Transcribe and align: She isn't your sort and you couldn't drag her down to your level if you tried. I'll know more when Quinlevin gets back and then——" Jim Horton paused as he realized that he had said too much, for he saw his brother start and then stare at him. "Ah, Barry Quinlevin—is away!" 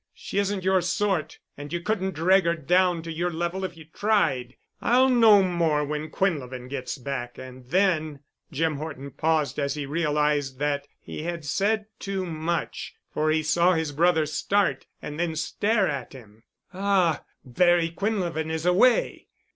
She 0.15 0.39
isn't 0.39 0.63
your 0.63 0.81
sort 0.81 1.37
and 1.55 1.71
you 1.71 1.79
couldn't 1.79 2.15
drag 2.15 2.45
her 2.45 2.55
down 2.55 3.03
to 3.03 3.11
your 3.11 3.29
level 3.29 3.63
if 3.63 3.77
you 3.77 3.85
tried. 3.85 4.55
I'll 4.81 5.09
know 5.09 5.43
more 5.43 5.85
when 5.85 6.09
Quinlevin 6.09 6.69
gets 6.69 6.97
back 6.97 7.37
and 7.37 7.65
then——" 7.67 8.21
Jim 8.51 8.77
Horton 8.77 9.11
paused 9.11 9.59
as 9.59 9.75
he 9.75 9.85
realized 9.85 10.57
that 10.57 10.87
he 10.99 11.21
had 11.21 11.45
said 11.45 11.85
too 11.99 12.25
much, 12.25 12.95
for 13.13 13.29
he 13.29 13.43
saw 13.43 13.73
his 13.73 13.91
brother 13.91 14.25
start 14.25 14.87
and 15.03 15.19
then 15.19 15.35
stare 15.35 15.87
at 15.87 16.13
him. 16.13 16.41
"Ah, 16.73 17.23
Barry 17.45 17.91
Quinlevin—is 17.91 18.65
away!" 18.65 19.27